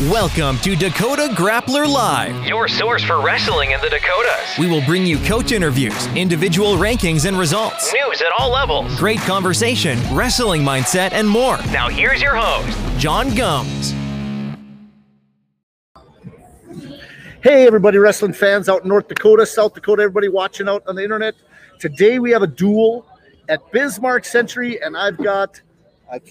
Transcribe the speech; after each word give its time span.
Welcome 0.00 0.58
to 0.60 0.74
Dakota 0.74 1.28
Grappler 1.34 1.86
Live. 1.86 2.46
Your 2.46 2.66
source 2.66 3.04
for 3.04 3.20
wrestling 3.20 3.70
in 3.70 3.80
the 3.82 3.88
Dakotas. 3.90 4.58
We 4.58 4.66
will 4.68 4.84
bring 4.84 5.06
you 5.06 5.18
coach 5.18 5.52
interviews, 5.52 6.06
individual 6.16 6.74
rankings 6.76 7.26
and 7.28 7.38
results, 7.38 7.92
News 7.92 8.20
at 8.20 8.32
all 8.36 8.50
levels. 8.50 8.98
great 8.98 9.20
conversation, 9.20 9.98
wrestling 10.12 10.62
mindset, 10.62 11.12
and 11.12 11.28
more. 11.28 11.58
Now 11.70 11.88
here's 11.88 12.20
your 12.20 12.34
host. 12.34 12.76
John 12.98 13.32
Gums. 13.36 13.92
Hey, 17.42 17.66
everybody, 17.66 17.98
wrestling 17.98 18.32
fans 18.32 18.68
out 18.68 18.82
in 18.82 18.88
North 18.88 19.06
Dakota, 19.08 19.44
South 19.46 19.74
Dakota, 19.74 20.02
everybody 20.02 20.28
watching 20.28 20.68
out 20.68 20.82
on 20.88 20.96
the 20.96 21.04
internet. 21.04 21.34
Today 21.78 22.18
we 22.18 22.30
have 22.32 22.42
a 22.42 22.46
duel 22.48 23.06
at 23.48 23.60
Bismarck 23.72 24.24
Century, 24.24 24.82
and 24.82 24.96
I've 24.96 25.18
got 25.18 25.60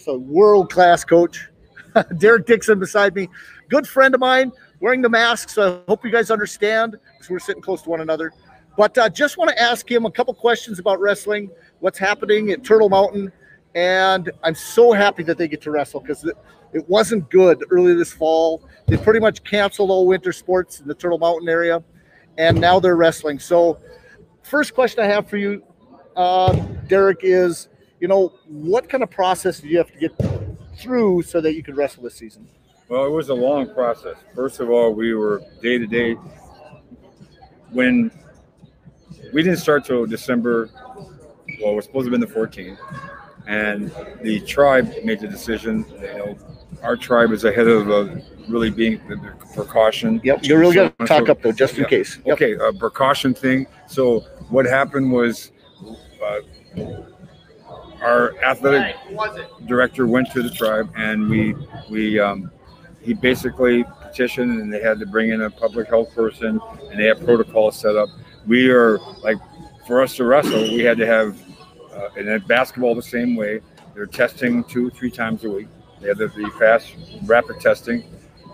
a 0.07 0.17
world 0.17 0.71
class 0.71 1.05
coach, 1.05 1.47
Derek 2.17 2.45
Dixon, 2.45 2.79
beside 2.79 3.15
me. 3.15 3.29
Good 3.69 3.87
friend 3.87 4.13
of 4.13 4.19
mine, 4.19 4.51
wearing 4.79 5.01
the 5.01 5.09
mask, 5.09 5.49
so 5.49 5.81
I 5.87 5.89
hope 5.89 6.03
you 6.03 6.11
guys 6.11 6.31
understand 6.31 6.97
because 7.13 7.29
we're 7.29 7.39
sitting 7.39 7.61
close 7.61 7.81
to 7.83 7.89
one 7.89 8.01
another. 8.01 8.31
But 8.77 8.97
uh, 8.97 9.09
just 9.09 9.37
want 9.37 9.49
to 9.49 9.61
ask 9.61 9.89
him 9.89 10.05
a 10.05 10.11
couple 10.11 10.33
questions 10.33 10.79
about 10.79 10.99
wrestling, 10.99 11.49
what's 11.79 11.99
happening 11.99 12.51
at 12.51 12.63
Turtle 12.63 12.89
Mountain, 12.89 13.31
and 13.75 14.29
I'm 14.43 14.55
so 14.55 14.91
happy 14.93 15.23
that 15.23 15.37
they 15.37 15.47
get 15.47 15.61
to 15.61 15.71
wrestle 15.71 15.99
because 15.99 16.23
it, 16.23 16.37
it 16.73 16.87
wasn't 16.89 17.29
good 17.29 17.63
early 17.69 17.93
this 17.93 18.13
fall. 18.13 18.67
They 18.87 18.97
pretty 18.97 19.19
much 19.19 19.43
canceled 19.43 19.89
all 19.89 20.07
winter 20.07 20.31
sports 20.31 20.79
in 20.79 20.87
the 20.87 20.95
Turtle 20.95 21.17
Mountain 21.17 21.49
area, 21.49 21.83
and 22.37 22.59
now 22.59 22.79
they're 22.79 22.95
wrestling. 22.95 23.39
So, 23.39 23.79
first 24.43 24.73
question 24.73 25.03
I 25.03 25.07
have 25.07 25.29
for 25.29 25.37
you, 25.37 25.63
uh, 26.15 26.53
Derek, 26.87 27.19
is 27.23 27.67
you 27.99 28.07
know 28.07 28.33
what 28.47 28.89
kind 28.89 29.03
of 29.03 29.11
process 29.11 29.59
do 29.59 29.67
you 29.67 29.77
have 29.77 29.91
to 29.91 29.99
get 29.99 30.17
through 30.77 31.23
so 31.23 31.41
that 31.41 31.53
you 31.53 31.63
could 31.63 31.77
wrestle 31.77 32.03
this 32.03 32.15
season? 32.15 32.47
Well, 32.89 33.05
it 33.05 33.09
was 33.09 33.29
a 33.29 33.33
long 33.33 33.73
process. 33.73 34.17
First 34.35 34.59
of 34.59 34.69
all, 34.69 34.93
we 34.93 35.13
were 35.13 35.41
day 35.61 35.77
to 35.77 35.87
day. 35.87 36.15
When 37.71 38.11
we 39.33 39.43
didn't 39.43 39.59
start 39.59 39.85
till 39.85 40.05
December, 40.05 40.69
well, 41.61 41.75
we're 41.75 41.81
supposed 41.81 42.05
to 42.07 42.11
have 42.11 42.19
been 42.19 42.21
the 42.21 42.27
14th, 42.27 42.77
and 43.47 43.91
the 44.21 44.41
tribe 44.41 44.93
made 45.05 45.21
the 45.21 45.27
decision. 45.27 45.85
You 46.01 46.07
know, 46.17 46.37
our 46.83 46.97
tribe 46.97 47.31
is 47.31 47.45
ahead 47.45 47.67
of 47.67 47.89
uh, 47.89 48.15
really 48.49 48.69
being 48.69 48.99
the, 49.07 49.17
precaution. 49.53 50.19
Yep, 50.23 50.43
you're 50.43 50.59
really 50.59 50.75
So- 50.75 50.89
gonna 50.97 51.07
talk 51.07 51.27
so- 51.27 51.31
up 51.31 51.41
though, 51.41 51.51
just 51.51 51.77
in 51.77 51.85
case. 51.85 52.19
Yep. 52.25 52.33
Okay, 52.33 52.53
a 52.55 52.73
precaution 52.73 53.33
thing. 53.33 53.67
So 53.87 54.21
what 54.49 54.65
happened 54.65 55.11
was, 55.11 55.51
uh, 56.25 56.39
our 58.01 58.35
athletic 58.43 58.95
director 59.65 60.07
went 60.07 60.31
to 60.31 60.43
the 60.43 60.49
tribe, 60.49 60.91
and 60.95 61.29
we 61.29 61.55
we 61.89 62.19
um, 62.19 62.51
he 63.01 63.13
basically 63.13 63.83
petitioned, 64.01 64.59
and 64.59 64.71
they 64.71 64.81
had 64.81 64.99
to 64.99 65.05
bring 65.05 65.31
in 65.31 65.41
a 65.41 65.49
public 65.49 65.87
health 65.87 66.13
person, 66.13 66.59
and 66.89 66.99
they 66.99 67.05
have 67.05 67.23
protocols 67.23 67.77
set 67.77 67.95
up. 67.95 68.09
We 68.47 68.69
are 68.69 68.99
like, 69.23 69.37
for 69.87 70.01
us 70.01 70.15
to 70.17 70.25
wrestle, 70.25 70.61
we 70.61 70.83
had 70.83 70.97
to 70.97 71.05
have, 71.05 71.39
uh, 71.93 72.09
and 72.17 72.27
then 72.27 72.43
basketball 72.47 72.95
the 72.95 73.01
same 73.01 73.35
way. 73.35 73.61
They're 73.93 74.05
testing 74.05 74.63
two, 74.63 74.89
three 74.91 75.11
times 75.11 75.43
a 75.43 75.49
week. 75.49 75.67
They 75.99 76.07
have 76.07 76.17
the, 76.17 76.27
the 76.27 76.51
fast, 76.57 76.95
rapid 77.25 77.59
testing. 77.59 78.03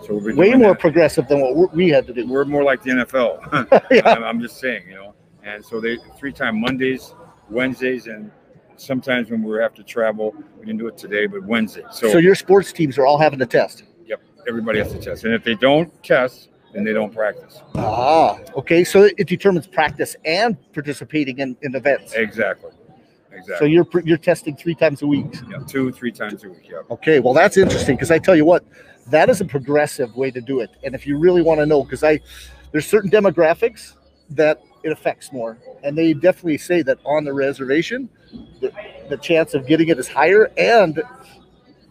So 0.06 0.14
we've 0.14 0.24
been 0.24 0.36
Way 0.36 0.54
more 0.54 0.72
that 0.72 0.80
progressive 0.80 1.28
than 1.28 1.40
what 1.40 1.74
we 1.74 1.88
had 1.88 2.06
to 2.06 2.12
do. 2.12 2.26
we're 2.26 2.44
more 2.44 2.64
like 2.64 2.82
the 2.82 2.90
NFL. 2.90 4.02
I'm, 4.06 4.24
I'm 4.24 4.40
just 4.40 4.58
saying, 4.58 4.88
you 4.88 4.94
know. 4.94 5.14
And 5.42 5.64
so 5.64 5.80
they 5.80 5.98
three 6.18 6.32
time 6.32 6.60
Mondays, 6.60 7.14
Wednesdays, 7.48 8.06
and 8.06 8.30
sometimes 8.78 9.30
when 9.30 9.42
we 9.42 9.58
have 9.58 9.74
to 9.74 9.82
travel, 9.82 10.34
we 10.58 10.66
didn't 10.66 10.78
do 10.78 10.86
it 10.88 10.96
today, 10.96 11.26
but 11.26 11.42
Wednesday. 11.44 11.82
So, 11.90 12.10
So 12.10 12.18
your 12.18 12.34
sports 12.34 12.72
teams 12.72 12.98
are 12.98 13.06
all 13.06 13.18
having 13.18 13.38
to 13.40 13.46
test. 13.46 13.84
yep, 14.06 14.20
everybody 14.48 14.78
has 14.78 14.92
to 14.92 14.98
test, 14.98 15.24
and 15.24 15.34
if 15.34 15.44
they 15.44 15.54
don't 15.54 15.90
test, 16.02 16.48
then 16.72 16.84
they 16.84 16.92
don't 16.92 17.12
practice. 17.14 17.62
Ah, 17.76 18.38
okay. 18.54 18.84
So 18.84 19.04
it 19.16 19.26
determines 19.26 19.66
practice 19.66 20.16
and 20.24 20.56
participating 20.72 21.38
in, 21.38 21.56
in 21.62 21.74
events. 21.74 22.12
Exactly, 22.12 22.70
Exactly. 23.32 23.56
So 23.58 23.64
you're 23.64 23.86
you're 24.04 24.18
testing 24.18 24.54
three 24.56 24.74
times 24.74 25.02
a 25.02 25.06
week. 25.06 25.26
yeah, 25.50 25.58
two, 25.66 25.90
three 25.92 26.12
times 26.12 26.44
a 26.44 26.48
week. 26.48 26.68
Yeah. 26.70 26.78
Okay, 26.90 27.20
well 27.20 27.32
that's 27.34 27.56
interesting 27.56 27.96
because 27.96 28.10
I 28.10 28.18
tell 28.18 28.36
you 28.36 28.44
what, 28.44 28.64
that 29.10 29.30
is 29.30 29.40
a 29.40 29.44
progressive 29.44 30.14
way 30.16 30.30
to 30.30 30.40
do 30.40 30.60
it. 30.60 30.70
And 30.84 30.94
if 30.94 31.06
you 31.06 31.18
really 31.18 31.40
want 31.42 31.60
to 31.60 31.66
know, 31.66 31.82
because 31.84 32.04
I 32.04 32.20
there's 32.72 32.86
certain 32.86 33.10
demographics 33.10 33.94
that 34.30 34.60
it 34.88 34.92
affects 34.92 35.32
more, 35.32 35.58
and 35.82 35.96
they 35.96 36.14
definitely 36.14 36.58
say 36.58 36.82
that 36.82 36.98
on 37.04 37.24
the 37.24 37.32
reservation, 37.32 38.08
the, 38.60 38.72
the 39.08 39.16
chance 39.16 39.54
of 39.54 39.66
getting 39.66 39.88
it 39.88 39.98
is 39.98 40.08
higher 40.08 40.50
and 40.56 41.00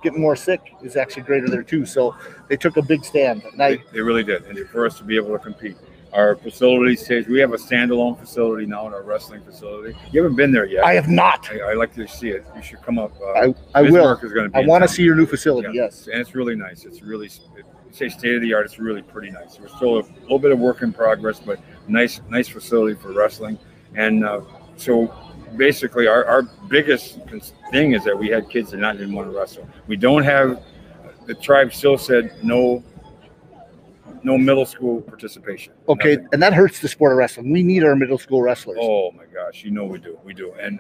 getting 0.04 0.22
more 0.22 0.36
sick 0.36 0.74
is 0.84 0.96
actually 0.96 1.24
greater 1.24 1.48
there 1.48 1.64
too. 1.64 1.86
So 1.86 2.16
they 2.50 2.58
took 2.58 2.78
a 2.78 2.82
big 2.82 3.04
stand. 3.04 3.44
And 3.44 3.60
They, 3.60 3.66
I, 3.66 3.84
they 3.92 4.02
really 4.02 4.24
did, 4.24 4.46
and 4.46 4.70
for 4.70 4.86
us 4.86 4.98
to 4.98 5.04
be 5.04 5.16
able 5.16 5.32
to 5.32 5.40
compete. 5.40 5.78
Our 6.14 6.38
facility 6.38 6.96
stays. 6.96 7.28
We 7.28 7.40
have 7.42 7.52
a 7.54 7.58
standalone 7.58 8.18
facility 8.18 8.66
now 8.66 8.88
in 8.88 8.94
our 8.94 9.04
wrestling 9.04 9.44
facility. 9.44 9.96
You 10.12 10.24
haven't 10.24 10.38
been 10.38 10.54
there 10.54 10.66
yet. 10.66 10.86
I 10.86 10.94
have 10.94 11.10
not. 11.10 11.50
I, 11.52 11.72
I 11.72 11.74
like 11.74 11.94
to 11.96 12.08
see 12.08 12.30
it. 12.30 12.46
You 12.56 12.62
should 12.62 12.82
come 12.82 12.98
up. 12.98 13.12
Uh, 13.22 13.34
I, 13.34 13.56
I 13.76 13.82
will. 13.82 14.14
Is 14.14 14.22
to 14.22 14.50
be 14.50 14.56
I 14.56 14.66
want 14.66 14.84
to 14.84 14.88
see 14.88 15.04
your 15.04 15.16
new 15.16 15.26
facility. 15.26 15.68
Yeah. 15.74 15.84
Yes. 15.84 16.08
and 16.08 16.20
it's 16.22 16.34
really 16.34 16.56
nice. 16.56 16.86
It's 16.86 17.02
really, 17.02 17.28
it, 17.28 17.66
say 17.92 18.08
state 18.08 18.36
of 18.36 18.42
the 18.42 18.54
art. 18.54 18.66
It's 18.66 18.80
really 18.80 19.02
pretty 19.02 19.32
nice. 19.32 19.60
We're 19.60 19.68
still 19.68 20.00
a 20.00 20.04
little 20.22 20.40
bit 20.40 20.52
of 20.52 20.60
work 20.60 20.82
in 20.82 20.94
progress, 20.94 21.40
but 21.40 21.60
nice, 21.88 22.22
nice 22.30 22.48
facility 22.48 22.96
for 22.96 23.12
wrestling. 23.12 23.58
And 23.96 24.26
uh, 24.26 24.42
so, 24.76 25.14
basically, 25.56 26.08
our, 26.08 26.26
our 26.26 26.44
biggest 26.44 27.20
thing 27.72 27.94
is 27.94 28.04
that 28.04 28.18
we 28.18 28.28
had 28.30 28.50
kids 28.50 28.72
that 28.72 28.78
not 28.78 28.98
didn't 28.98 29.14
want 29.14 29.32
to 29.32 29.38
wrestle. 29.38 29.68
We 29.88 29.98
don't 29.98 30.24
have. 30.24 30.62
The 31.26 31.36
tribe 31.36 31.74
still 31.74 31.98
said 31.98 32.36
no. 32.44 32.84
No 34.24 34.38
middle 34.38 34.66
school 34.66 35.02
participation. 35.02 35.74
Okay, 35.88 36.16
Nothing. 36.16 36.30
and 36.34 36.42
that 36.44 36.54
hurts 36.54 36.80
the 36.80 36.88
sport 36.88 37.12
of 37.14 37.18
wrestling. 37.18 37.52
We 37.52 37.64
need 37.64 37.84
our 37.84 37.96
middle 37.96 38.18
school 38.18 38.42
wrestlers. 38.42 38.78
Oh 38.82 39.12
my 39.12 39.26
gosh, 39.26 39.64
you 39.64 39.72
know 39.72 39.86
we 39.86 40.00
do, 40.00 40.20
we 40.24 40.34
do, 40.34 40.54
and 40.60 40.80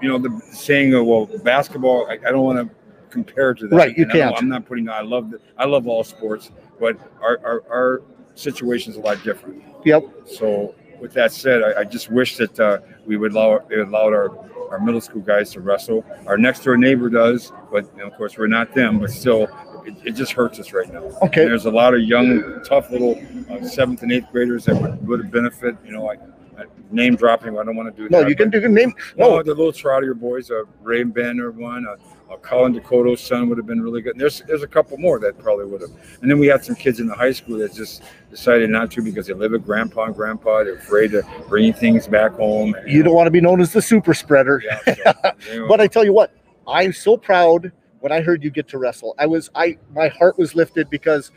you 0.00 0.08
know 0.08 0.18
the 0.18 0.40
saying 0.52 0.94
of 0.94 1.04
well, 1.04 1.26
basketball. 1.42 2.06
I, 2.08 2.12
I 2.14 2.30
don't 2.30 2.44
want 2.44 2.66
to 2.66 2.74
compare 3.10 3.54
to 3.54 3.66
that. 3.66 3.76
Right, 3.76 3.98
you 3.98 4.04
and 4.04 4.12
I 4.12 4.14
can't. 4.14 4.36
I'm 4.36 4.48
not 4.48 4.66
putting. 4.66 4.88
I 4.88 5.02
love 5.02 5.30
the, 5.30 5.40
I 5.58 5.66
love 5.66 5.88
all 5.88 6.04
sports, 6.04 6.52
but 6.78 6.96
our 7.20 7.38
our, 7.44 7.64
our 7.68 8.02
situation 8.40 8.92
is 8.92 8.98
a 8.98 9.00
lot 9.00 9.22
different. 9.22 9.62
Yep. 9.84 10.04
So 10.26 10.74
with 11.00 11.12
that 11.14 11.32
said, 11.32 11.62
I, 11.62 11.80
I 11.80 11.84
just 11.84 12.10
wish 12.10 12.36
that 12.36 12.58
uh, 12.60 12.78
we 13.06 13.16
would 13.16 13.32
allow 13.32 13.58
they 13.68 13.76
would 13.76 13.88
allow 13.88 14.04
our 14.06 14.30
our 14.70 14.78
middle 14.80 15.00
school 15.00 15.20
guys 15.22 15.50
to 15.52 15.60
wrestle. 15.60 16.04
Our 16.26 16.38
next 16.38 16.62
door 16.64 16.76
neighbor 16.76 17.08
does, 17.10 17.52
but 17.72 17.84
you 17.96 18.02
know, 18.02 18.06
of 18.08 18.14
course 18.16 18.36
we're 18.38 18.46
not 18.46 18.72
them. 18.74 19.00
But 19.00 19.10
still, 19.10 19.44
it, 19.84 19.94
it 20.04 20.12
just 20.12 20.32
hurts 20.32 20.58
us 20.60 20.72
right 20.72 20.92
now. 20.92 21.02
Okay. 21.22 21.44
There's 21.44 21.66
a 21.66 21.70
lot 21.70 21.92
of 21.94 22.02
young, 22.02 22.62
tough 22.64 22.90
little 22.90 23.20
uh, 23.50 23.64
seventh 23.66 24.02
and 24.02 24.12
eighth 24.12 24.26
graders 24.30 24.66
that 24.66 24.80
would, 24.80 25.06
would 25.06 25.30
benefit. 25.30 25.76
You 25.84 25.92
know, 25.92 26.04
like 26.04 26.20
uh, 26.56 26.64
name 26.92 27.16
dropping. 27.16 27.58
I 27.58 27.64
don't 27.64 27.74
want 27.74 27.94
to 27.94 28.02
do 28.02 28.08
No, 28.10 28.20
that. 28.20 28.28
you 28.28 28.36
can 28.36 28.48
do 28.50 28.60
name. 28.68 28.94
no, 29.16 29.36
No, 29.36 29.42
the 29.42 29.54
little 29.54 29.72
Trotter 29.72 30.14
boys, 30.14 30.50
uh, 30.52 30.62
Ray 30.82 31.02
Banner 31.02 31.50
one, 31.50 31.86
uh, 31.88 31.96
uh, 32.30 32.36
Colin 32.36 32.72
Dakota's 32.72 33.20
son 33.20 33.48
would 33.48 33.58
have 33.58 33.66
been 33.66 33.82
really 33.82 34.02
good. 34.02 34.12
And 34.12 34.20
there's 34.20 34.42
there's 34.42 34.62
a 34.62 34.68
couple 34.68 34.96
more 34.98 35.18
that 35.18 35.38
probably 35.38 35.66
would 35.66 35.80
have. 35.80 35.90
And 36.22 36.30
then 36.30 36.38
we 36.38 36.46
had 36.46 36.64
some 36.64 36.76
kids 36.76 37.00
in 37.00 37.06
the 37.06 37.14
high 37.14 37.32
school 37.32 37.58
that 37.58 37.74
just 37.74 38.02
decided 38.30 38.70
not 38.70 38.90
to 38.92 39.02
because 39.02 39.26
they 39.26 39.34
live 39.34 39.52
with 39.52 39.64
grandpa 39.64 40.04
and 40.04 40.14
grandpa. 40.14 40.64
They're 40.64 40.74
afraid 40.74 41.10
to 41.12 41.22
bring 41.48 41.72
things 41.72 42.06
back 42.06 42.32
home. 42.32 42.74
you 42.86 43.02
don't 43.02 43.14
want 43.14 43.26
to 43.26 43.32
be 43.32 43.40
known 43.40 43.60
as 43.60 43.72
the 43.72 43.82
super 43.82 44.14
spreader. 44.14 44.62
Yeah, 44.64 44.94
so, 44.94 45.32
you 45.52 45.60
know, 45.60 45.68
But 45.68 45.80
I 45.80 45.86
tell 45.86 46.04
you 46.04 46.12
what, 46.12 46.32
I'm 46.68 46.92
so 46.92 47.16
proud 47.16 47.72
when 47.98 48.12
I 48.12 48.20
heard 48.20 48.44
you 48.44 48.50
get 48.50 48.68
to 48.68 48.78
wrestle. 48.78 49.14
I 49.18 49.26
was 49.26 49.50
I 49.54 49.78
my 49.94 50.08
heart 50.08 50.38
was 50.38 50.54
lifted 50.54 50.88
because 50.88 51.32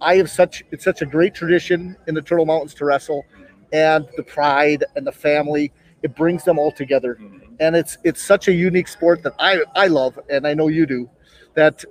I 0.00 0.16
have 0.16 0.30
such 0.30 0.62
it's 0.70 0.84
such 0.84 1.02
a 1.02 1.06
great 1.06 1.34
tradition 1.34 1.96
in 2.06 2.14
the 2.14 2.22
Turtle 2.22 2.46
Mountains 2.46 2.74
to 2.74 2.84
wrestle 2.84 3.24
and 3.72 4.08
the 4.16 4.22
pride 4.22 4.84
and 4.96 5.06
the 5.06 5.12
family. 5.12 5.72
It 6.02 6.14
brings 6.14 6.44
them 6.44 6.58
all 6.58 6.70
together. 6.70 7.18
Mhm. 7.20 7.40
And 7.60 7.76
it's 7.76 7.98
it's 8.04 8.22
such 8.22 8.48
a 8.48 8.52
unique 8.52 8.88
sport 8.88 9.22
that 9.22 9.34
I 9.38 9.62
I 9.74 9.88
love 9.88 10.18
and 10.30 10.46
I 10.46 10.54
know 10.54 10.68
you 10.68 10.86
do 10.86 11.10
that 11.54 11.84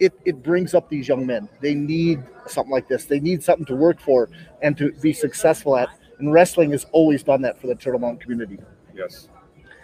it 0.00 0.12
it 0.24 0.42
brings 0.42 0.74
up 0.74 0.88
these 0.88 1.08
young 1.08 1.26
men. 1.26 1.48
They 1.60 1.74
need 1.74 2.22
something 2.46 2.72
like 2.72 2.88
this. 2.88 3.06
They 3.06 3.20
need 3.20 3.42
something 3.42 3.66
to 3.66 3.76
work 3.76 4.00
for 4.00 4.28
and 4.62 4.76
to 4.78 4.92
be 5.00 5.12
successful 5.12 5.76
at. 5.76 5.88
And 6.18 6.32
wrestling 6.32 6.70
has 6.72 6.86
always 6.92 7.22
done 7.22 7.42
that 7.42 7.60
for 7.60 7.66
the 7.66 7.74
Turtle 7.74 8.00
Mountain 8.00 8.20
community. 8.20 8.58
Yes. 8.94 9.28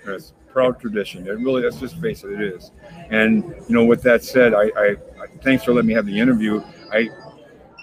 Yes. 0.07 0.33
Proud 0.53 0.81
tradition. 0.81 1.27
It 1.27 1.33
really, 1.33 1.63
let's 1.63 1.79
just 1.79 1.99
face 2.01 2.25
it, 2.25 2.33
it 2.33 2.41
is. 2.41 2.73
And, 3.11 3.45
you 3.69 3.75
know, 3.75 3.85
with 3.85 4.03
that 4.03 4.25
said, 4.25 4.55
I, 4.55 4.71
I, 4.77 4.97
thanks 5.43 5.65
for 5.65 5.73
letting 5.73 5.89
me 5.89 5.95
have 5.95 6.07
the 6.07 6.19
interview. 6.19 6.63
I, 6.93 7.09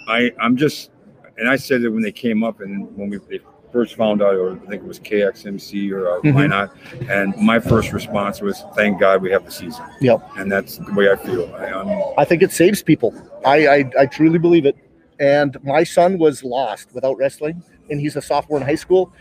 I, 0.07 0.31
I'm 0.39 0.57
just, 0.57 0.91
and 1.37 1.49
I 1.49 1.55
said 1.55 1.81
it 1.81 1.89
when 1.89 2.01
they 2.01 2.11
came 2.11 2.43
up 2.43 2.59
and 2.61 2.95
when 2.97 3.09
we 3.09 3.17
they 3.29 3.39
first 3.71 3.95
found 3.95 4.21
out, 4.21 4.35
or 4.35 4.53
I 4.53 4.59
think 4.69 4.83
it 4.83 4.85
was 4.87 4.99
KXMC 4.99 5.91
or 5.91 6.07
uh, 6.09 6.19
why 6.21 6.45
Mhm. 6.45 6.49
not. 6.49 6.75
And 7.09 7.35
my 7.37 7.59
first 7.59 7.91
response 7.91 8.41
was, 8.41 8.63
thank 8.75 8.99
God 8.99 9.21
we 9.21 9.29
have 9.31 9.45
the 9.45 9.51
season. 9.51 9.83
Yep. 10.01 10.21
And 10.37 10.51
that's 10.51 10.77
the 10.77 10.93
way 10.93 11.11
I 11.11 11.15
feel. 11.15 11.53
I, 11.55 11.65
I'm, 11.67 12.13
I 12.17 12.25
think 12.25 12.41
it 12.41 12.51
saves 12.51 12.81
people. 12.81 13.13
I, 13.45 13.67
I 13.67 13.91
I 13.99 14.05
truly 14.05 14.39
believe 14.39 14.65
it. 14.65 14.77
And 15.19 15.57
my 15.63 15.83
son 15.83 16.17
was 16.17 16.43
lost 16.43 16.93
without 16.93 17.17
wrestling, 17.17 17.61
and 17.89 17.99
he's 17.99 18.15
a 18.15 18.21
sophomore 18.21 18.59
in 18.59 18.65
high 18.65 18.75
school. 18.75 19.11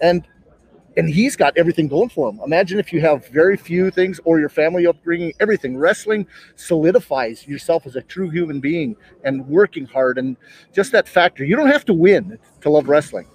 And 0.00 0.26
and 0.96 1.08
he's 1.08 1.34
got 1.34 1.56
everything 1.56 1.88
going 1.88 2.08
for 2.08 2.28
him. 2.28 2.38
Imagine 2.44 2.78
if 2.78 2.92
you 2.92 3.00
have 3.00 3.26
very 3.28 3.56
few 3.56 3.90
things 3.90 4.20
or 4.24 4.38
your 4.38 4.48
family 4.48 4.86
upbringing, 4.86 5.32
everything. 5.40 5.76
Wrestling 5.76 6.24
solidifies 6.54 7.48
yourself 7.48 7.84
as 7.86 7.96
a 7.96 8.02
true 8.02 8.30
human 8.30 8.60
being 8.60 8.94
and 9.24 9.44
working 9.48 9.86
hard 9.86 10.18
and 10.18 10.36
just 10.72 10.92
that 10.92 11.08
factor. 11.08 11.44
You 11.44 11.56
don't 11.56 11.66
have 11.66 11.84
to 11.86 11.92
win 11.92 12.38
to 12.60 12.70
love 12.70 12.88
wrestling. 12.88 13.26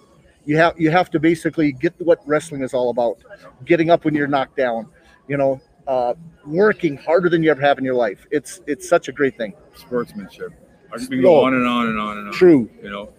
You 0.49 0.57
have 0.57 0.81
you 0.81 0.89
have 0.89 1.11
to 1.11 1.19
basically 1.19 1.71
get 1.71 1.93
what 1.99 2.17
wrestling 2.25 2.63
is 2.63 2.73
all 2.73 2.89
about. 2.89 3.19
Getting 3.65 3.91
up 3.91 4.03
when 4.03 4.15
you're 4.15 4.25
knocked 4.35 4.57
down, 4.57 4.87
you 5.27 5.37
know, 5.37 5.61
uh, 5.85 6.15
working 6.43 6.97
harder 6.97 7.29
than 7.29 7.43
you 7.43 7.51
ever 7.51 7.61
have 7.61 7.77
in 7.77 7.85
your 7.85 7.93
life. 7.93 8.25
It's 8.31 8.59
it's 8.65 8.89
such 8.89 9.09
a 9.09 9.11
great 9.11 9.37
thing. 9.37 9.53
Sportsmanship. 9.75 10.51
I 10.91 10.97
can 10.97 11.21
go 11.21 11.41
Oh. 11.41 11.43
on 11.45 11.53
and 11.53 11.67
on 11.67 11.85
and 11.89 11.99
on 11.99 12.17
and 12.17 12.27
on. 12.29 12.33
True. 12.33 12.67
You 12.81 12.89
know. 12.89 13.09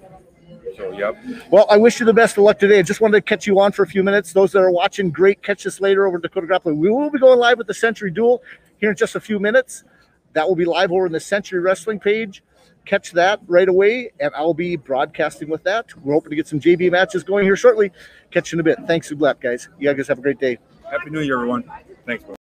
So 0.77 0.91
yep. 0.91 1.17
Well, 1.53 1.67
I 1.71 1.77
wish 1.77 2.01
you 2.01 2.07
the 2.07 2.13
best 2.13 2.37
of 2.37 2.43
luck 2.43 2.59
today. 2.59 2.81
I 2.81 2.83
just 2.83 3.01
wanted 3.01 3.19
to 3.19 3.23
catch 3.23 3.47
you 3.47 3.61
on 3.61 3.71
for 3.71 3.85
a 3.85 3.87
few 3.87 4.03
minutes. 4.03 4.33
Those 4.33 4.51
that 4.51 4.59
are 4.59 4.73
watching, 4.73 5.11
great. 5.13 5.41
Catch 5.41 5.69
us 5.69 5.81
later 5.81 6.09
over 6.09 6.19
Dakota 6.19 6.49
Grappling. 6.49 6.79
We 6.79 6.91
will 6.91 7.11
be 7.11 7.21
going 7.21 7.39
live 7.39 7.59
with 7.59 7.69
the 7.69 7.75
Century 7.75 8.11
Duel 8.11 8.43
here 8.79 8.91
in 8.91 8.97
just 8.97 9.15
a 9.15 9.21
few 9.21 9.39
minutes. 9.39 9.85
That 10.33 10.49
will 10.49 10.57
be 10.57 10.65
live 10.65 10.93
over 10.93 11.07
in 11.07 11.13
the 11.13 11.21
Century 11.21 11.61
Wrestling 11.61 12.01
page. 12.01 12.43
Catch 12.85 13.13
that 13.13 13.41
right 13.47 13.69
away, 13.69 14.11
and 14.21 14.33
I'll 14.35 14.55
be 14.55 14.77
broadcasting 14.77 15.49
with 15.49 15.63
that. 15.65 15.95
We're 16.03 16.15
hoping 16.15 16.31
to 16.31 16.37
get 16.37 16.49
some 16.49 16.61
JV 16.61 16.91
matches 16.91 17.23
going 17.23 17.45
here 17.45 17.57
shortly. 17.57 17.93
Catch 18.31 18.53
you 18.53 18.57
in 18.57 18.61
a 18.61 18.65
bit. 18.65 18.79
Thanks, 18.87 19.13
Ublat, 19.13 19.41
guys. 19.41 19.69
You 19.79 19.93
guys 19.93 20.09
have 20.09 20.19
a 20.19 20.23
great 20.23 20.41
day. 20.41 20.59
Happy 20.91 21.11
New 21.11 21.21
Year, 21.21 21.37
everyone. 21.37 21.71
Thanks. 22.07 22.25
bro. 22.25 22.40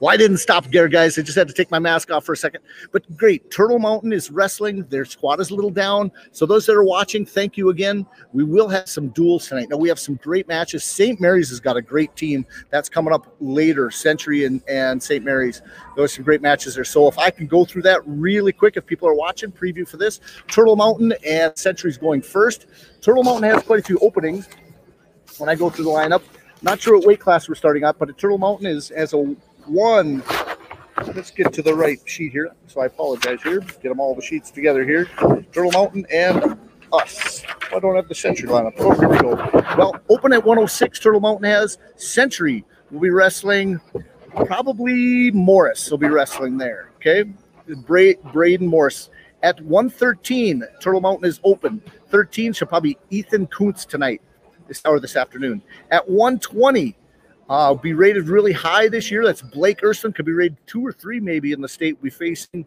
Well, 0.00 0.10
I 0.10 0.16
didn't 0.16 0.38
stop 0.38 0.64
there, 0.68 0.88
guys. 0.88 1.18
I 1.18 1.22
just 1.22 1.36
had 1.36 1.46
to 1.48 1.52
take 1.52 1.70
my 1.70 1.78
mask 1.78 2.10
off 2.10 2.24
for 2.24 2.32
a 2.32 2.36
second. 2.36 2.62
But 2.90 3.04
great. 3.18 3.50
Turtle 3.50 3.78
Mountain 3.78 4.14
is 4.14 4.30
wrestling. 4.30 4.86
Their 4.88 5.04
squad 5.04 5.40
is 5.40 5.50
a 5.50 5.54
little 5.54 5.70
down. 5.70 6.10
So 6.32 6.46
those 6.46 6.64
that 6.66 6.72
are 6.74 6.82
watching, 6.82 7.26
thank 7.26 7.58
you 7.58 7.68
again. 7.68 8.06
We 8.32 8.42
will 8.42 8.66
have 8.68 8.88
some 8.88 9.08
duels 9.08 9.46
tonight. 9.46 9.68
Now 9.68 9.76
we 9.76 9.90
have 9.90 9.98
some 9.98 10.14
great 10.14 10.48
matches. 10.48 10.84
St. 10.84 11.20
Mary's 11.20 11.50
has 11.50 11.60
got 11.60 11.76
a 11.76 11.82
great 11.82 12.16
team. 12.16 12.46
That's 12.70 12.88
coming 12.88 13.12
up 13.12 13.34
later. 13.40 13.90
Century 13.90 14.46
and, 14.46 14.62
and 14.66 15.02
St. 15.02 15.22
Mary's. 15.22 15.60
Those 15.96 16.12
are 16.12 16.14
some 16.14 16.24
great 16.24 16.40
matches 16.40 16.76
there. 16.76 16.84
So 16.84 17.06
if 17.06 17.18
I 17.18 17.28
can 17.28 17.46
go 17.46 17.66
through 17.66 17.82
that 17.82 18.00
really 18.06 18.52
quick, 18.52 18.78
if 18.78 18.86
people 18.86 19.06
are 19.06 19.14
watching, 19.14 19.52
preview 19.52 19.86
for 19.86 19.98
this. 19.98 20.20
Turtle 20.48 20.76
Mountain 20.76 21.12
and 21.26 21.56
Century's 21.58 21.98
going 21.98 22.22
first. 22.22 22.68
Turtle 23.02 23.22
Mountain 23.22 23.50
has 23.50 23.62
quite 23.64 23.80
a 23.80 23.82
few 23.82 23.98
openings 23.98 24.48
when 25.36 25.50
I 25.50 25.56
go 25.56 25.68
through 25.68 25.84
the 25.84 25.90
lineup. 25.90 26.22
Not 26.62 26.80
sure 26.80 26.96
what 26.96 27.06
weight 27.06 27.20
class 27.20 27.50
we're 27.50 27.54
starting 27.54 27.84
at, 27.84 27.98
but 27.98 28.16
Turtle 28.16 28.38
Mountain 28.38 28.66
is 28.66 28.90
as 28.90 29.12
a 29.12 29.36
one. 29.66 30.22
Let's 31.14 31.30
get 31.30 31.52
to 31.54 31.62
the 31.62 31.74
right 31.74 31.98
sheet 32.04 32.32
here. 32.32 32.50
So 32.66 32.80
I 32.82 32.86
apologize 32.86 33.42
here. 33.42 33.60
Get 33.60 33.84
them 33.84 34.00
all 34.00 34.14
the 34.14 34.22
sheets 34.22 34.50
together 34.50 34.84
here. 34.84 35.06
Turtle 35.52 35.72
Mountain 35.72 36.06
and 36.12 36.58
us. 36.92 37.42
I 37.72 37.78
don't 37.78 37.96
have 37.96 38.08
the 38.08 38.14
Century 38.14 38.48
lineup. 38.48 38.74
Oh, 38.78 38.92
here 38.98 39.08
we 39.08 39.18
go. 39.18 39.34
Well, 39.78 39.98
open 40.08 40.32
at 40.32 40.44
106. 40.44 40.98
Turtle 41.00 41.20
Mountain 41.20 41.44
has 41.44 41.78
Century. 41.96 42.64
will 42.90 43.00
be 43.00 43.10
wrestling 43.10 43.80
probably 44.34 45.30
Morris. 45.32 45.90
will 45.90 45.98
be 45.98 46.08
wrestling 46.08 46.56
there. 46.58 46.90
Okay, 46.96 47.24
Bra- 47.86 48.14
Braden 48.32 48.66
Morris. 48.66 49.10
At 49.42 49.60
113, 49.62 50.62
Turtle 50.80 51.00
Mountain 51.00 51.26
is 51.28 51.40
open. 51.44 51.82
13 52.08 52.52
should 52.52 52.68
probably 52.68 52.98
Ethan 53.08 53.46
Kuntz 53.46 53.86
tonight, 53.86 54.20
this 54.68 54.82
hour 54.84 55.00
this 55.00 55.16
afternoon. 55.16 55.62
At 55.90 56.06
120, 56.08 56.96
uh, 57.50 57.74
be 57.74 57.94
rated 57.94 58.28
really 58.28 58.52
high 58.52 58.88
this 58.88 59.10
year. 59.10 59.24
That's 59.24 59.42
Blake 59.42 59.82
Erskine. 59.82 60.12
Could 60.12 60.24
be 60.24 60.32
rated 60.32 60.56
two 60.68 60.86
or 60.86 60.92
three 60.92 61.18
maybe 61.18 61.50
in 61.50 61.60
the 61.60 61.68
state. 61.68 61.98
We'll 62.00 62.12
facing 62.12 62.64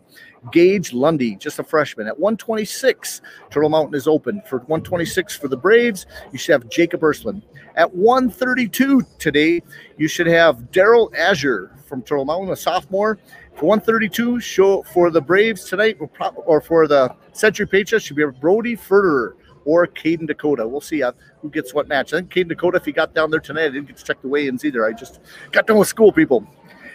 Gage 0.51 0.91
Lundy, 0.91 1.38
just 1.38 1.57
a 1.59 1.63
freshman. 1.63 2.06
At 2.07 2.19
126, 2.19 3.21
Turtle 3.50 3.69
Mountain 3.69 3.95
is 3.95 4.07
open. 4.07 4.41
For 4.45 4.57
126 4.57 5.38
for 5.38 5.47
the 5.47 5.56
Braves, 5.56 6.06
you 6.33 6.38
should 6.38 6.51
have 6.51 6.69
Jacob 6.69 7.01
Ursuline. 7.01 7.41
At 7.75 7.95
132 7.95 9.01
today, 9.19 9.62
you 9.97 10.09
should 10.09 10.27
have 10.27 10.57
Daryl 10.74 11.15
Azure 11.15 11.71
from 11.85 12.01
Turtle 12.01 12.25
Mountain, 12.25 12.51
a 12.51 12.56
sophomore. 12.57 13.18
For 13.56 13.68
132, 13.68 14.41
show 14.41 14.83
for 14.83 15.12
the 15.12 15.21
Braves 15.21 15.63
tonight, 15.63 15.97
or 16.45 16.59
for 16.59 16.88
the 16.88 17.15
Century 17.31 17.68
Patriots, 17.68 18.06
should 18.06 18.18
be 18.18 18.25
Brody 18.25 18.75
Furterer 18.75 19.35
or 19.65 19.88
Caden 19.88 20.27
Dakota. 20.27 20.68
We'll 20.68 20.81
see 20.81 21.04
uh, 21.04 21.12
who 21.42 21.50
gets 21.50 21.74
what 21.74 21.88
match. 21.88 22.13
I 22.13 22.18
think 22.18 22.31
Caden 22.31 22.50
Dakota, 22.50 22.77
if 22.77 22.86
he 22.86 22.92
got 22.92 23.13
down 23.13 23.31
there 23.31 23.39
tonight, 23.39 23.65
I 23.65 23.69
didn't 23.69 23.88
get 23.88 23.98
to 23.98 24.04
check 24.04 24.21
the 24.21 24.27
weigh-ins 24.27 24.65
either. 24.65 24.86
I 24.86 24.94
just 24.94 25.19
got 25.51 25.68
done 25.68 25.77
with 25.77 25.88
school, 25.88 26.12
people. 26.12 26.48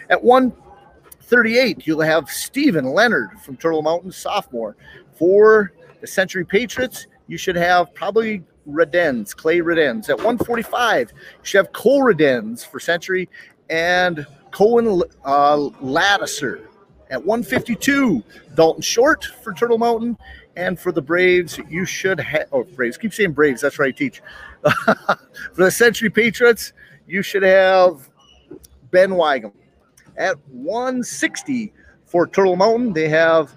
At 0.09 0.23
138, 0.23 1.85
you'll 1.85 2.01
have 2.01 2.29
Steven 2.29 2.85
Leonard 2.85 3.39
from 3.41 3.57
Turtle 3.57 3.81
Mountain, 3.81 4.11
sophomore. 4.11 4.75
For 5.13 5.73
the 6.01 6.07
Century 6.07 6.45
Patriots, 6.45 7.07
you 7.27 7.37
should 7.37 7.55
have 7.55 7.93
probably 7.93 8.43
Redens, 8.67 9.35
Clay 9.35 9.59
Redens. 9.59 10.09
At 10.09 10.17
145, 10.17 11.11
you 11.11 11.17
should 11.43 11.57
have 11.57 11.73
Cole 11.73 12.01
Redens 12.01 12.65
for 12.65 12.79
Century 12.79 13.29
and 13.69 14.25
Cohen 14.51 15.03
uh, 15.25 15.57
Lattiser. 15.81 16.65
At 17.11 17.25
152, 17.25 18.23
Dalton 18.55 18.81
Short 18.81 19.25
for 19.43 19.53
Turtle 19.53 19.79
Mountain. 19.79 20.17
And 20.59 20.77
for 20.77 20.91
the 20.91 21.01
Braves, 21.01 21.57
you 21.69 21.85
should 21.85 22.19
have, 22.19 22.49
oh, 22.51 22.65
Braves, 22.65 22.97
keep 22.97 23.13
saying 23.13 23.31
Braves, 23.31 23.61
that's 23.61 23.79
right, 23.79 23.95
teach. 23.95 24.21
for 24.83 25.17
the 25.55 25.71
Century 25.71 26.09
Patriots, 26.09 26.73
you 27.07 27.21
should 27.21 27.43
have 27.43 28.09
Ben 28.91 29.11
Wygum. 29.11 29.53
At 30.17 30.35
160 30.49 31.71
for 32.03 32.27
Turtle 32.27 32.57
Mountain, 32.57 32.91
they 32.91 33.07
have 33.07 33.53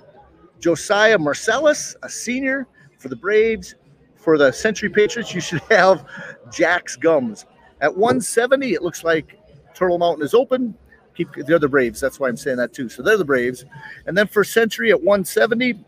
Josiah 0.61 1.19
Marcellus, 1.19 1.97
a 2.05 2.09
senior 2.09 2.69
for 2.99 3.09
the 3.09 3.17
Braves. 3.17 3.75
For 4.15 4.39
the 4.39 4.53
Century 4.53 4.89
Patriots, 4.89 5.35
you 5.35 5.41
should 5.41 5.63
have 5.71 6.07
Jax 6.53 6.95
Gums. 6.95 7.47
At 7.81 7.97
170, 7.97 8.75
it 8.75 8.83
looks 8.83 9.03
like 9.03 9.41
Turtle 9.75 9.99
Mountain 9.99 10.25
is 10.25 10.35
open. 10.35 10.73
Keep 11.17 11.35
the 11.35 11.57
other 11.57 11.67
Braves. 11.67 12.01
That's 12.01 12.21
why 12.21 12.29
I'm 12.29 12.37
saying 12.37 12.59
that 12.59 12.73
too. 12.73 12.89
So 12.89 13.03
they're 13.03 13.17
the 13.17 13.25
Braves. 13.25 13.65
And 14.07 14.17
then 14.17 14.29
for 14.29 14.45
Century 14.45 14.93
at 14.93 15.03
170, 15.03 15.85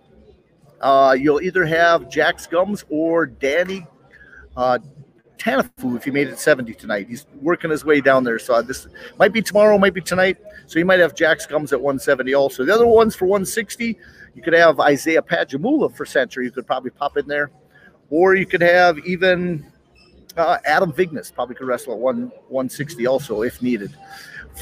uh, 0.85 1.17
you'll 1.19 1.41
either 1.41 1.65
have 1.65 2.11
Jax 2.11 2.47
Gums 2.47 2.85
or 2.91 3.25
Danny 3.25 3.87
uh, 4.55 4.79
Tanafu 5.39 5.97
if 5.97 6.05
he 6.05 6.11
made 6.11 6.29
it 6.29 6.39
70 6.39 6.75
tonight. 6.75 7.09
He's 7.09 7.27
working 7.41 7.71
his 7.71 7.87
way 7.87 8.03
down 8.03 8.23
there. 8.23 8.39
So 8.39 8.61
this 8.61 8.87
might 9.19 9.33
be 9.33 9.41
tomorrow, 9.41 9.79
might 9.79 9.95
be 9.95 10.03
tonight. 10.03 10.37
So 10.67 10.79
you 10.79 10.85
might 10.85 11.01
have 11.01 11.15
Jax 11.15 11.47
Gums 11.47 11.73
at 11.73 11.81
170 11.81 12.35
also. 12.35 12.67
The 12.67 12.75
other 12.75 12.87
ones 12.87 13.17
for 13.17 13.25
160, 13.25 13.99
you 14.35 14.43
could 14.43 14.53
have 14.53 14.79
Isaiah 14.79 15.23
Pajamula 15.23 15.97
for 15.97 16.05
Century. 16.05 16.45
You 16.45 16.51
could 16.51 16.67
probably 16.67 16.91
pop 16.91 17.17
in 17.17 17.27
there. 17.27 17.51
Or 18.11 18.35
you 18.35 18.45
could 18.45 18.61
have 18.61 18.99
even 19.07 19.67
uh, 20.37 20.59
Adam 20.67 20.93
Vignes 20.93 21.33
probably 21.33 21.55
could 21.55 21.67
wrestle 21.67 21.95
at 21.95 21.99
one 21.99 22.31
160 22.49 23.07
also 23.07 23.41
if 23.41 23.63
needed. 23.63 23.97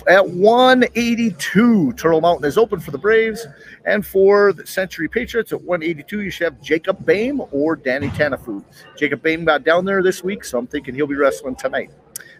At 0.08 0.28
182, 0.28 1.92
Turtle 1.92 2.20
Mountain 2.20 2.46
is 2.46 2.58
open 2.58 2.80
for 2.80 2.90
the 2.90 2.98
Braves, 2.98 3.46
and 3.84 4.04
for 4.04 4.52
the 4.52 4.66
Century 4.66 5.06
Patriots 5.06 5.52
at 5.52 5.62
182, 5.62 6.22
you 6.22 6.30
should 6.30 6.44
have 6.44 6.60
Jacob 6.60 7.04
Bame 7.04 7.40
or 7.52 7.76
Danny 7.76 8.08
Tanafu. 8.08 8.64
Jacob 8.96 9.22
Bame 9.22 9.44
got 9.44 9.64
down 9.64 9.84
there 9.84 10.02
this 10.02 10.24
week, 10.24 10.44
so 10.44 10.58
I'm 10.58 10.66
thinking 10.66 10.94
he'll 10.94 11.06
be 11.06 11.14
wrestling 11.14 11.54
tonight. 11.56 11.90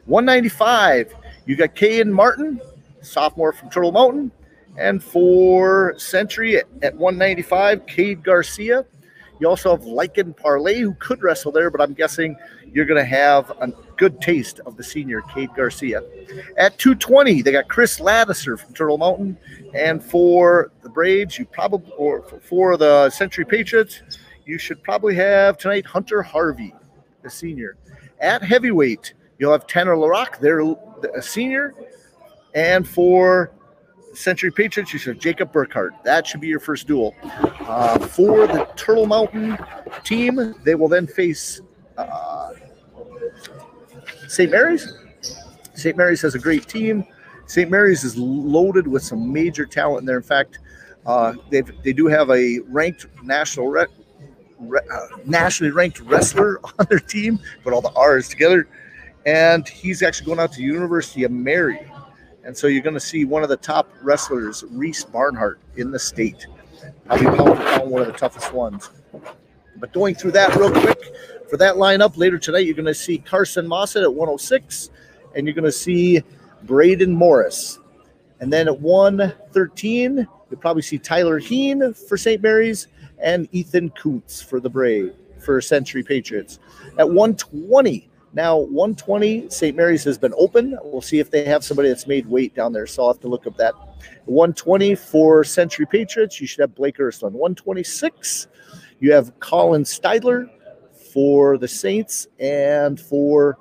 195, 0.06 1.14
you 1.47 1.54
got 1.54 1.75
Kayan 1.75 2.12
Martin, 2.12 2.61
sophomore 3.02 3.52
from 3.52 3.71
Turtle 3.71 3.92
Mountain, 3.92 4.32
and 4.76 5.02
for 5.02 5.94
Century 5.99 6.56
at, 6.56 6.64
at 6.82 6.97
195, 6.97 7.87
Cade 7.87 8.25
Garcia. 8.25 8.85
You 9.38 9.49
also 9.49 9.71
have 9.71 9.85
Lycan 9.85 10.37
Parlay, 10.37 10.80
who 10.80 10.94
could 10.94 11.23
wrestle 11.23 11.52
there, 11.52 11.71
but 11.71 11.80
I'm 11.80 11.94
guessing 11.94 12.37
you're 12.73 12.87
going 12.87 13.00
to 13.00 13.04
have 13.04 13.50
a 13.61 13.73
good 14.02 14.21
taste 14.21 14.59
of 14.66 14.76
the 14.76 14.82
senior, 14.82 15.21
Cade 15.32 15.50
Garcia. 15.54 16.02
At 16.56 16.76
220, 16.76 17.40
they 17.42 17.52
got 17.52 17.68
Chris 17.68 18.00
Lattiser 18.00 18.59
from 18.59 18.75
Turtle 18.75 18.99
Mountain. 18.99 19.38
And 19.75 20.02
for 20.02 20.73
the 20.82 20.88
Braves, 20.88 21.38
you 21.38 21.44
probably, 21.44 21.92
or 21.97 22.25
for, 22.42 22.76
the 22.76 23.11
Century 23.11 23.44
Patriots, 23.44 24.02
you 24.44 24.59
should 24.59 24.82
probably 24.82 25.14
have 25.14 25.56
tonight 25.56 25.87
Hunter 25.87 26.21
Harvey, 26.21 26.75
the 27.23 27.30
senior. 27.30 27.76
At 28.18 28.42
heavyweight, 28.42 29.14
you'll 29.38 29.52
have 29.52 29.68
Tanner 29.68 29.94
LaRock, 29.94 30.40
they're 30.40 30.62
a 31.16 31.23
senior. 31.23 31.73
And 32.56 32.87
for 32.87 33.52
Century 34.14 34.50
Patriots, 34.50 34.92
you 34.92 34.99
should 34.99 35.14
have 35.14 35.23
Jacob 35.23 35.52
Burkhart. 35.52 35.90
That 36.02 36.26
should 36.26 36.40
be 36.40 36.49
your 36.49 36.59
first 36.59 36.88
duel. 36.88 37.14
Uh, 37.23 38.00
for 38.00 38.49
the 38.49 38.68
Turtle 38.75 39.06
Mountain 39.06 39.56
team, 40.02 40.56
they 40.64 40.75
will 40.75 40.88
then 40.88 41.06
face 41.06 41.61
uh, 41.97 42.31
St. 44.32 44.50
Mary's. 44.50 44.94
St. 45.74 45.94
Mary's 45.94 46.22
has 46.22 46.34
a 46.34 46.38
great 46.38 46.66
team. 46.66 47.04
St. 47.44 47.70
Mary's 47.70 48.02
is 48.02 48.16
loaded 48.16 48.88
with 48.88 49.02
some 49.02 49.30
major 49.30 49.66
talent 49.66 50.06
there. 50.06 50.16
In 50.16 50.22
fact, 50.22 50.58
uh, 51.04 51.34
they 51.50 51.60
they 51.60 51.92
do 51.92 52.06
have 52.06 52.30
a 52.30 52.60
ranked 52.60 53.06
national 53.22 53.68
re- 53.68 53.84
re- 54.58 54.80
uh, 54.90 55.06
nationally 55.26 55.70
ranked 55.70 56.00
wrestler 56.00 56.60
on 56.78 56.86
their 56.88 56.98
team. 56.98 57.38
Put 57.62 57.74
all 57.74 57.82
the 57.82 57.92
R's 57.92 58.26
together, 58.26 58.68
and 59.26 59.68
he's 59.68 60.02
actually 60.02 60.24
going 60.24 60.40
out 60.40 60.52
to 60.52 60.62
University 60.62 61.24
of 61.24 61.30
Mary 61.30 61.80
And 62.44 62.56
so 62.56 62.68
you're 62.68 62.82
going 62.82 62.94
to 62.94 63.00
see 63.00 63.26
one 63.26 63.42
of 63.42 63.50
the 63.50 63.58
top 63.58 63.86
wrestlers, 64.00 64.64
Reese 64.70 65.04
Barnhart, 65.04 65.60
in 65.76 65.90
the 65.90 65.98
state. 65.98 66.46
Probably 67.04 67.26
one 67.26 68.00
of 68.00 68.06
the 68.06 68.14
toughest 68.16 68.50
ones. 68.54 68.88
But 69.76 69.92
going 69.92 70.14
through 70.14 70.32
that 70.32 70.56
real 70.56 70.70
quick, 70.70 71.00
for 71.52 71.59
that 71.59 71.75
lineup 71.75 72.16
later 72.16 72.38
tonight, 72.38 72.64
you're 72.64 72.75
going 72.75 72.87
to 72.87 72.94
see 72.94 73.18
Carson 73.18 73.68
Mossett 73.68 74.02
at 74.02 74.14
106, 74.14 74.88
and 75.37 75.47
you're 75.47 75.52
going 75.52 75.66
to 75.66 75.71
see 75.71 76.23
Braden 76.62 77.12
Morris. 77.12 77.78
And 78.40 78.50
then 78.50 78.68
at 78.68 78.80
113, 78.80 80.16
you'll 80.16 80.61
probably 80.61 80.80
see 80.80 80.97
Tyler 80.97 81.38
Heen 81.38 81.92
for 81.92 82.16
St. 82.16 82.40
Mary's 82.40 82.88
and 83.18 83.50
Ethan 83.52 83.90
Koontz 83.90 84.40
for 84.40 84.61
the 84.61 84.71
Brave 84.71 85.12
for 85.44 85.61
Century 85.61 86.02
Patriots. 86.02 86.59
At 86.99 87.11
120, 87.11 88.09
now 88.32 88.56
120, 88.56 89.50
St. 89.50 89.76
Mary's 89.76 90.04
has 90.04 90.16
been 90.16 90.32
open. 90.38 90.78
We'll 90.82 91.02
see 91.02 91.18
if 91.18 91.30
they 91.30 91.44
have 91.44 91.62
somebody 91.62 91.90
that's 91.90 92.06
made 92.06 92.25
weight 92.25 92.54
down 92.54 92.73
there, 92.73 92.87
so 92.87 93.02
I'll 93.02 93.12
have 93.12 93.21
to 93.21 93.28
look 93.28 93.47
up 93.47 93.59
that. 93.59 93.75
120 94.25 94.94
for 94.94 95.44
Century 95.44 95.85
Patriots, 95.85 96.40
you 96.40 96.47
should 96.47 96.61
have 96.61 96.75
Blake 96.75 96.99
Ursuline. 96.99 97.35
126, 97.35 98.47
you 99.00 99.12
have 99.12 99.38
Colin 99.38 99.82
Steidler 99.82 100.49
for 101.12 101.59
the 101.59 101.69
Saints 101.69 102.26
and 102.38 102.99
for 102.99 103.59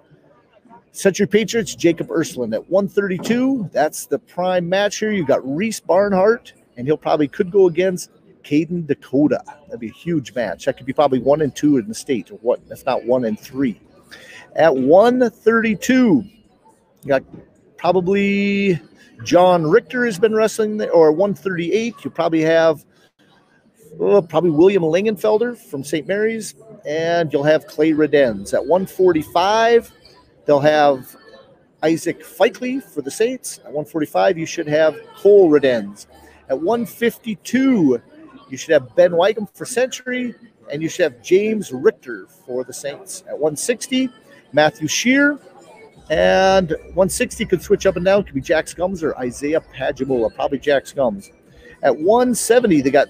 Century 0.91 1.27
Patriots, 1.27 1.75
Jacob 1.75 2.09
Ursuline 2.11 2.53
at 2.53 2.69
132. 2.69 3.69
That's 3.71 4.05
the 4.05 4.19
prime 4.19 4.67
match 4.67 4.97
here. 4.97 5.11
You've 5.11 5.27
got 5.27 5.41
Reese 5.43 5.79
Barnhart, 5.79 6.53
and 6.77 6.85
he'll 6.85 6.97
probably 6.97 7.27
could 7.27 7.51
go 7.51 7.67
against 7.67 8.11
Caden 8.43 8.87
Dakota. 8.87 9.41
That'd 9.65 9.79
be 9.79 9.87
a 9.87 9.93
huge 9.93 10.33
match. 10.33 10.65
That 10.65 10.77
could 10.77 10.85
be 10.85 10.93
probably 10.93 11.19
one 11.19 11.41
and 11.41 11.55
two 11.55 11.77
in 11.77 11.87
the 11.87 11.93
state, 11.93 12.31
or 12.31 12.35
what? 12.35 12.61
if 12.69 12.85
not 12.85 13.05
one 13.05 13.25
and 13.25 13.39
three. 13.39 13.79
At 14.55 14.75
132, 14.75 15.93
you 15.93 17.07
got 17.07 17.23
probably 17.77 18.79
John 19.23 19.65
Richter 19.65 20.05
has 20.05 20.19
been 20.19 20.33
wrestling 20.35 20.77
there, 20.77 20.91
or 20.91 21.11
138. 21.11 21.95
You 22.03 22.11
probably 22.11 22.41
have 22.41 22.85
oh, 23.99 24.21
probably 24.21 24.51
William 24.51 24.83
Lingenfelder 24.83 25.57
from 25.57 25.83
St. 25.83 26.07
Mary's, 26.07 26.55
and 26.85 27.31
you'll 27.31 27.43
have 27.43 27.67
Clay 27.67 27.91
Redens. 27.91 28.53
At 28.53 28.65
145, 28.65 29.91
they'll 30.45 30.59
have 30.59 31.15
Isaac 31.83 32.23
Fikely 32.23 32.81
for 32.81 33.01
the 33.01 33.11
Saints. 33.11 33.59
At 33.59 33.65
145, 33.65 34.37
you 34.37 34.45
should 34.45 34.67
have 34.67 34.95
Cole 35.15 35.49
Redens. 35.49 36.07
At 36.49 36.59
152, 36.59 38.01
you 38.49 38.57
should 38.57 38.73
have 38.73 38.95
Ben 38.95 39.11
Wygum 39.11 39.47
for 39.55 39.65
Century, 39.65 40.35
and 40.71 40.81
you 40.81 40.89
should 40.89 41.03
have 41.03 41.21
James 41.23 41.71
Richter 41.71 42.27
for 42.45 42.63
the 42.63 42.73
Saints. 42.73 43.21
At 43.27 43.33
160, 43.33 44.09
Matthew 44.53 44.87
Shear. 44.87 45.39
And 46.09 46.71
160 46.71 47.45
could 47.45 47.61
switch 47.61 47.85
up 47.85 47.95
and 47.95 48.03
down. 48.03 48.23
Could 48.23 48.35
be 48.35 48.41
Jax 48.41 48.73
Gums 48.73 49.01
or 49.01 49.17
Isaiah 49.17 49.61
Pagimola. 49.73 50.35
Probably 50.35 50.59
Jax 50.59 50.91
Gums. 50.91 51.31
At 51.83 51.95
170, 51.95 52.81
they 52.81 52.91
got 52.91 53.07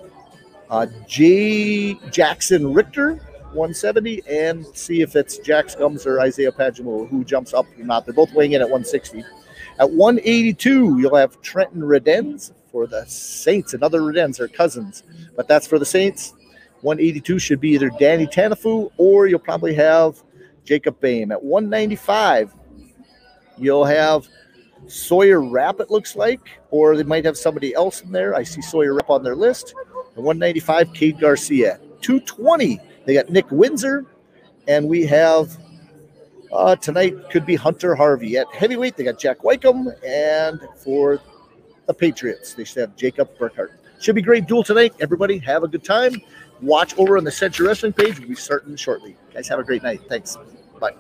uh, 0.72 0.88
J. 1.06 1.96
Jackson 2.10 2.74
Richter, 2.74 3.16
170, 3.52 4.24
and 4.28 4.66
see 4.68 5.02
if 5.02 5.16
it's 5.18 5.38
Jax 5.40 5.76
Gums 5.76 6.08
or 6.08 6.22
Isaiah 6.22 6.52
Pagimola 6.52 7.10
who 7.10 7.26
jumps 7.26 7.54
up 7.54 7.66
or 7.78 7.84
not. 7.84 8.06
They're 8.06 8.14
both 8.14 8.34
weighing 8.34 8.54
in 8.54 8.62
at 8.62 8.70
160. 8.70 9.24
At 9.80 9.92
182, 9.92 11.00
you'll 11.00 11.16
have 11.16 11.42
Trenton 11.42 11.82
Redens 11.82 12.54
for 12.72 12.88
the 12.88 13.06
Saints. 13.06 13.74
Another 13.74 14.00
Redens 14.00 14.40
are 14.40 14.48
cousins, 14.48 15.04
but 15.36 15.48
that's 15.48 15.68
for 15.68 15.78
the 15.78 15.86
Saints. 15.86 16.34
182 16.82 17.38
should 17.38 17.60
be 17.60 17.72
either 17.72 17.90
Danny 18.00 18.26
Tanafu 18.26 18.92
or 18.98 19.28
you'll 19.28 19.40
probably 19.40 19.74
have 19.74 20.24
Jacob 20.64 21.00
Bame. 21.02 21.32
At 21.32 21.44
195, 21.44 22.54
you'll 23.58 23.86
have 23.86 24.28
Sawyer 24.88 25.42
Rapp, 25.42 25.80
it 25.82 25.92
looks 25.92 26.16
like, 26.16 26.40
or 26.70 26.96
they 26.96 27.04
might 27.04 27.26
have 27.26 27.38
somebody 27.38 27.74
else 27.74 28.02
in 28.02 28.12
there. 28.12 28.34
I 28.34 28.44
see 28.44 28.62
Sawyer 28.62 28.94
Rapp 28.94 29.10
on 29.10 29.22
their 29.22 29.36
list. 29.36 29.76
At 30.12 30.24
195, 30.24 30.94
Cade 30.94 31.20
Garcia. 31.20 31.80
220, 32.02 32.80
they 33.06 33.14
got 33.14 33.30
Nick 33.30 33.50
Windsor, 33.52 34.06
and 34.68 34.88
we 34.88 35.06
have 35.06 35.58
uh, 36.52 36.76
tonight 36.76 37.14
could 37.30 37.46
be 37.46 37.56
Hunter 37.56 37.96
Harvey. 37.96 38.38
At 38.38 38.48
heavyweight, 38.54 38.98
they 38.98 39.04
got 39.04 39.20
Jack 39.20 39.44
Wycombe, 39.44 39.90
and 40.06 40.60
for 40.76 41.22
the 41.88 41.94
Patriots, 41.94 42.54
they 42.54 42.64
should 42.64 42.82
have 42.82 42.96
Jacob 42.96 43.38
Burkhart. 43.38 43.70
Should 44.00 44.16
be 44.16 44.22
great 44.22 44.48
duel 44.48 44.64
tonight. 44.64 44.94
Everybody, 45.00 45.38
have 45.40 45.64
a 45.64 45.68
good 45.68 45.84
time. 45.84 46.20
Watch 46.62 46.98
over 46.98 47.18
on 47.18 47.24
the 47.24 47.32
Century 47.32 47.68
Wrestling 47.68 47.94
page. 47.94 48.20
We'll 48.20 48.30
be 48.30 48.36
starting 48.36 48.76
shortly. 48.76 49.16
Guys, 49.34 49.48
have 49.48 49.60
a 49.60 49.64
great 49.64 49.84
night. 49.84 50.02
Thanks. 50.10 50.38
Bye. 50.80 50.94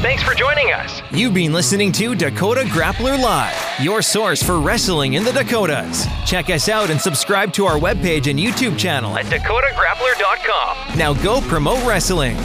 Thanks 0.00 0.22
for 0.22 0.32
joining 0.32 0.72
us. 0.72 1.02
You've 1.10 1.34
been 1.34 1.52
listening 1.52 1.92
to 1.92 2.14
Dakota 2.14 2.62
Grappler 2.62 3.22
Live, 3.22 3.54
your 3.84 4.00
source 4.00 4.42
for 4.42 4.58
wrestling 4.58 5.12
in 5.12 5.24
the 5.24 5.30
Dakotas. 5.30 6.06
Check 6.24 6.48
us 6.48 6.70
out 6.70 6.88
and 6.88 6.98
subscribe 6.98 7.52
to 7.52 7.66
our 7.66 7.78
webpage 7.78 8.26
and 8.26 8.38
YouTube 8.38 8.78
channel. 8.78 9.14
At 9.18 9.26
DakotaGrappler.com. 9.26 10.96
Now 10.98 11.12
go 11.12 11.42
promote 11.42 11.86
wrestling. 11.86 12.38